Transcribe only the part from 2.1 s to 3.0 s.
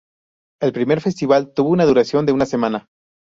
de una semana.